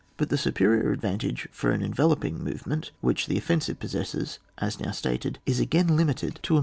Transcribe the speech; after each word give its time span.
But 0.17 0.29
the 0.29 0.37
supe 0.37 0.57
rior 0.57 0.91
advantage 0.91 1.47
for 1.51 1.69
an 1.69 1.83
enveloping 1.83 2.43
move 2.43 2.65
ment, 2.65 2.89
which 3.01 3.27
the 3.27 3.37
offensive 3.37 3.77
possesses, 3.79 4.39
as 4.57 4.79
now 4.79 4.89
stated, 4.89 5.37
is 5.45 5.59
again 5.59 5.95
limited 5.95 6.39
to 6.41 6.53
a 6.53 6.55
move 6.55 6.57
CHAP, 6.57 6.57
n. 6.57 6.59